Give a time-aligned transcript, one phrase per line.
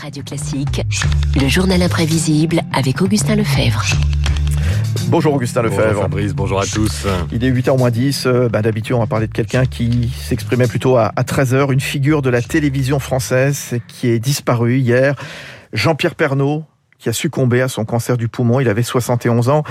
[0.00, 0.82] Radio Classique,
[1.40, 3.84] le journal imprévisible avec Augustin Lefebvre.
[5.08, 5.86] Bonjour Augustin Lefebvre.
[5.86, 7.06] Bonjour Fabrice, bonjour à tous.
[7.32, 8.26] Il est 8h moins 10.
[8.26, 11.80] Euh, bah, D'habitude, on va parler de quelqu'un qui s'exprimait plutôt à, à 13h, une
[11.80, 15.14] figure de la télévision française qui est disparue hier.
[15.72, 16.64] Jean-Pierre Pernaud,
[16.98, 18.60] qui a succombé à son cancer du poumon.
[18.60, 19.62] Il avait 71 ans.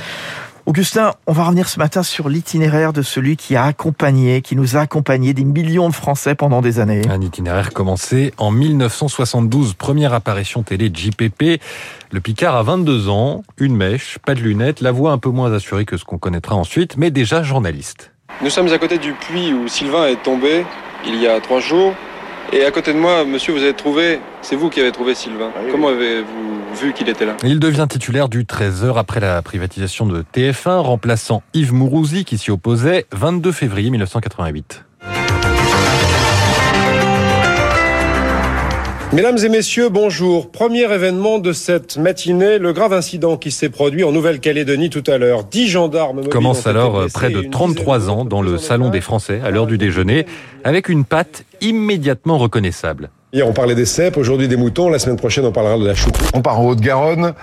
[0.66, 4.78] Augustin, on va revenir ce matin sur l'itinéraire de celui qui a accompagné, qui nous
[4.78, 7.02] a accompagné des millions de Français pendant des années.
[7.10, 11.62] Un itinéraire commencé en 1972, première apparition télé de JPP.
[12.12, 15.52] Le Picard a 22 ans, une mèche, pas de lunettes, la voix un peu moins
[15.52, 18.14] assurée que ce qu'on connaîtra ensuite, mais déjà journaliste.
[18.42, 20.66] Nous sommes à côté du puits où Sylvain est tombé
[21.06, 21.94] il y a trois jours.
[22.54, 25.52] Et à côté de moi, monsieur, vous avez trouvé, c'est vous qui avez trouvé Sylvain.
[25.72, 30.24] Comment avez-vous vu qu'il était là Il devient titulaire du 13h après la privatisation de
[30.34, 34.84] TF1, remplaçant Yves Mourouzi qui s'y opposait 22 février 1988.
[39.14, 40.50] Mesdames et messieurs, bonjour.
[40.50, 45.20] Premier événement de cette matinée, le grave incident qui s'est produit en Nouvelle-Calédonie tout à
[45.20, 45.44] l'heure.
[45.44, 49.68] Dix gendarmes commence alors près de 33 ans dans le salon des Français à l'heure
[49.68, 50.26] du déjeuner
[50.64, 53.12] avec une patte immédiatement reconnaissable.
[53.34, 55.96] Hier, on parlait des cèpes, aujourd'hui des moutons, la semaine prochaine, on parlera de la
[55.96, 56.30] choucroute.
[56.36, 57.34] On part en Haute-Garonne.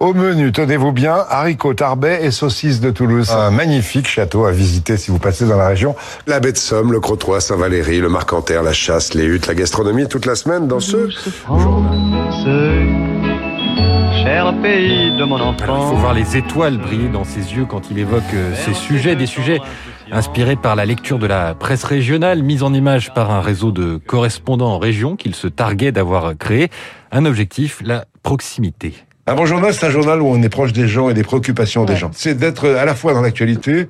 [0.00, 3.30] Au menu, tenez-vous bien, haricots tarbais et saucisses de Toulouse.
[3.30, 5.94] Un magnifique château à visiter si vous passez dans la région.
[6.26, 10.08] La baie de Somme, le Crotoy, Saint-Valéry, le Marcanterre, la chasse, les huttes, la gastronomie,
[10.08, 11.08] toute la semaine dans ce
[14.26, 15.62] Cher pays de mon enfant.
[15.62, 18.74] Alors, il faut voir les étoiles briller dans ses yeux quand il évoque euh, ces
[18.74, 19.60] sujets, des sujets
[20.10, 23.98] inspirés par la lecture de la presse régionale, mise en image par un réseau de
[23.98, 26.70] correspondants en région qu'il se targuait d'avoir créé.
[27.12, 28.94] Un objectif, la proximité.
[29.28, 31.84] Un bon journal, c'est un journal où on est proche des gens et des préoccupations
[31.84, 32.10] des gens.
[32.12, 33.86] C'est d'être à la fois dans l'actualité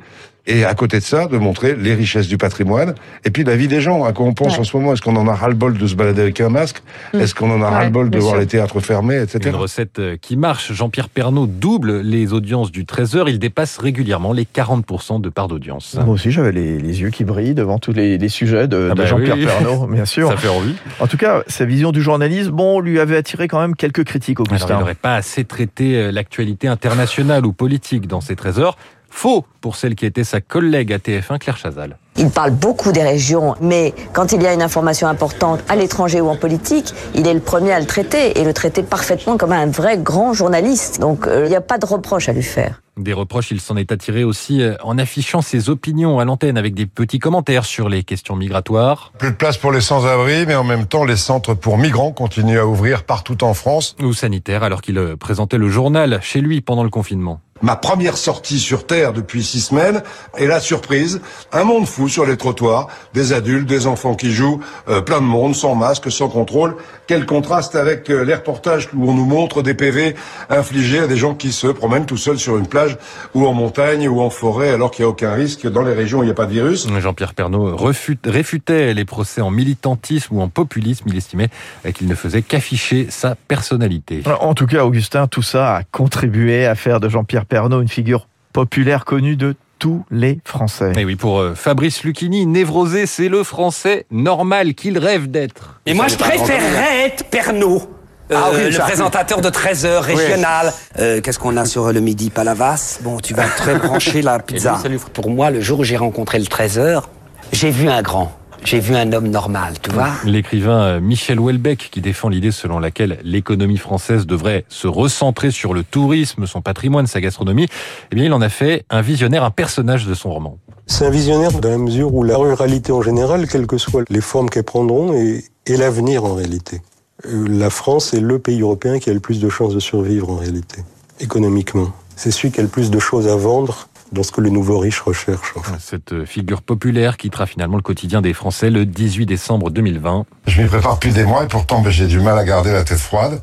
[0.47, 2.95] et à côté de ça, de montrer les richesses du patrimoine
[3.25, 4.05] et puis la vie des gens.
[4.05, 4.93] À quoi on pense en ce moment?
[4.93, 6.83] Est-ce qu'on en a ras-le-bol de se balader avec un masque?
[7.13, 7.21] Mm.
[7.21, 9.41] Est-ce qu'on en a ras-le-bol de voir les théâtres fermés, etc.
[9.49, 10.73] Une recette euh, qui marche.
[10.73, 13.25] Jean-Pierre Pernaud double les audiences du 13h.
[13.29, 15.97] Il dépasse régulièrement les 40% de part d'audience.
[16.05, 19.37] Moi aussi, j'avais les, yeux qui brillent devant tous les, sujets de, ah bah Jean-Pierre
[19.37, 20.29] Pernaud, bien sûr.
[20.29, 20.75] Ça fait envie.
[21.01, 24.41] En tout cas, sa vision du journalisme, bon, lui avait attiré quand même quelques critiques,
[24.41, 24.67] Augustin.
[24.67, 28.77] Alors, il n'aurait pas assez traité euh, l'actualité internationale ou politique dans ses 13 heures.
[29.11, 31.99] Faux pour celle qui était sa collègue à TF1, Claire Chazal.
[32.19, 36.21] Il parle beaucoup des régions, mais quand il y a une information importante à l'étranger
[36.21, 39.53] ou en politique, il est le premier à le traiter et le traiter parfaitement comme
[39.53, 41.01] un vrai grand journaliste.
[41.01, 42.81] Donc euh, il n'y a pas de reproche à lui faire.
[42.97, 46.75] Des reproches, il s'en est attiré aussi euh, en affichant ses opinions à l'antenne avec
[46.75, 49.13] des petits commentaires sur les questions migratoires.
[49.19, 52.59] Plus de place pour les sans-abri, mais en même temps, les centres pour migrants continuent
[52.59, 53.97] à ouvrir partout en France.
[54.03, 57.41] Ou sanitaires, alors qu'il euh, présentait le journal chez lui pendant le confinement.
[57.63, 60.03] Ma première sortie sur Terre depuis six semaines,
[60.37, 61.21] et la surprise,
[61.53, 65.27] un monde fou sur les trottoirs, des adultes, des enfants qui jouent, euh, plein de
[65.27, 66.77] monde, sans masque, sans contrôle.
[67.07, 70.15] Quel contraste avec les reportages où on nous montre des PV
[70.51, 72.99] infligés à des gens qui se promènent tout seuls sur une plage
[73.35, 76.19] ou en montagne ou en forêt alors qu'il n'y a aucun risque dans les régions
[76.19, 76.87] où il n'y a pas de virus.
[77.01, 81.05] Jean-Pierre Pernaud réfutait les procès en militantisme ou en populisme.
[81.09, 81.49] Il estimait
[81.95, 84.23] qu'il ne faisait qu'afficher sa personnalité.
[84.41, 88.29] En tout cas, Augustin, tout ça a contribué à faire de Jean-Pierre Pernaud une figure
[88.53, 90.93] populaire connue de tous les Français.
[90.97, 95.81] Et oui, pour euh, Fabrice Lucchini, névrosé, c'est le Français normal qu'il rêve d'être.
[95.87, 97.83] Et moi, je préférerais être Pernaud.
[98.29, 100.73] Ah euh, le présentateur de 13 heures régional.
[100.99, 102.99] Euh, qu'est-ce qu'on a sur le midi Palavas?
[103.03, 104.81] Bon, tu vas très brancher la pizza.
[105.13, 107.09] Pour moi, le jour où j'ai rencontré le 13 heures,
[107.53, 108.33] j'ai vu un grand.
[108.67, 110.09] J'ai vu un homme normal, tu vois.
[110.25, 115.73] L'écrivain euh, Michel Houellebecq, qui défend l'idée selon laquelle l'économie française devrait se recentrer sur
[115.73, 117.69] le tourisme, son patrimoine, sa gastronomie,
[118.11, 120.59] eh bien, il en a fait un visionnaire, un personnage de son roman.
[120.89, 124.21] C'est un visionnaire dans la mesure où la ruralité en général, quelles que soient les
[124.21, 126.83] formes qu'elles prendront, est, est l'avenir en réalité.
[127.25, 130.29] Euh, la France est le pays européen qui a le plus de chances de survivre
[130.29, 130.83] en réalité,
[131.21, 131.93] économiquement.
[132.17, 134.79] C'est celui qui a le plus de choses à vendre dans ce que les nouveaux
[134.79, 135.55] riches recherchent.
[135.79, 140.27] Cette figure populaire quittera finalement le quotidien des Français le 18 décembre 2020.
[140.47, 142.85] Je m'y prépare depuis des mois et pourtant ben, j'ai du mal à garder la
[142.85, 143.41] tête froide.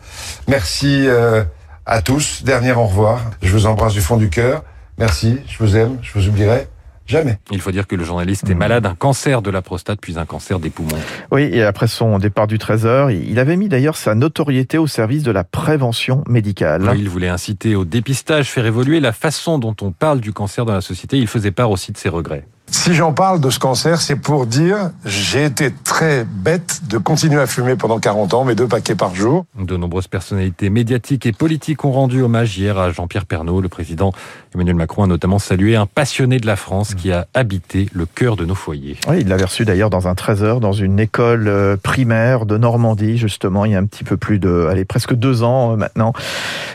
[0.47, 1.43] Merci euh,
[1.85, 2.43] à tous.
[2.43, 3.21] Dernier au revoir.
[3.41, 4.63] Je vous embrasse du fond du cœur.
[4.97, 5.39] Merci.
[5.47, 5.97] Je vous aime.
[6.01, 6.67] Je vous oublierai.
[7.05, 7.37] Jamais.
[7.51, 10.25] Il faut dire que le journaliste est malade d'un cancer de la prostate puis un
[10.25, 10.97] cancer des poumons.
[11.31, 15.23] Oui, et après son départ du Trésor, il avait mis d'ailleurs sa notoriété au service
[15.23, 16.93] de la prévention médicale.
[16.95, 20.73] il voulait inciter au dépistage, faire évoluer la façon dont on parle du cancer dans
[20.73, 21.17] la société.
[21.17, 22.45] Il faisait part aussi de ses regrets.
[22.83, 27.39] Si j'en parle de ce cancer, c'est pour dire j'ai été très bête de continuer
[27.39, 29.45] à fumer pendant 40 ans, mes deux paquets par jour.
[29.57, 33.61] De nombreuses personnalités médiatiques et politiques ont rendu hommage hier à Jean-Pierre Pernaud.
[33.61, 34.11] Le président
[34.53, 38.35] Emmanuel Macron a notamment salué un passionné de la France qui a habité le cœur
[38.35, 38.97] de nos foyers.
[39.07, 43.17] Oui, il l'avait reçu d'ailleurs dans un 13h dans une école euh, primaire de Normandie,
[43.17, 46.11] justement, il y a un petit peu plus de, allez, presque deux ans euh, maintenant.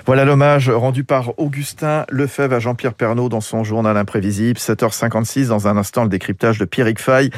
[0.07, 4.59] Voilà l'hommage rendu par Augustin Lefebvre à Jean-Pierre Pernaud dans son journal imprévisible.
[4.59, 7.31] 7h56 dans un instant le décryptage de Pierrick Fay,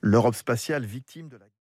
[0.00, 1.47] l'Europe spatiale victime de la